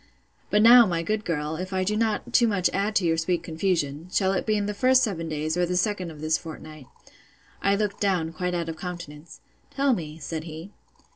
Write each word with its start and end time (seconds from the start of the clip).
But 0.49 0.63
now, 0.63 0.87
my 0.87 1.03
good 1.03 1.23
girl, 1.23 1.57
if 1.57 1.73
I 1.73 1.83
do 1.83 1.95
not 1.95 2.33
too 2.33 2.47
much 2.47 2.71
add 2.73 2.95
to 2.95 3.05
your 3.05 3.17
sweet 3.17 3.43
confusion, 3.43 4.09
shall 4.11 4.33
it 4.33 4.47
be 4.47 4.57
in 4.57 4.65
the 4.65 4.73
first 4.73 5.03
seven 5.03 5.29
days, 5.29 5.55
or 5.55 5.63
the 5.63 5.77
second 5.77 6.09
of 6.09 6.21
this 6.21 6.39
fortnight? 6.39 6.87
I 7.61 7.75
looked 7.75 8.01
down, 8.01 8.33
quite 8.33 8.55
out 8.55 8.67
of 8.67 8.77
countenance. 8.77 9.41
Tell 9.69 9.93
me, 9.93 10.17
said 10.17 10.45
he. 10.45 10.71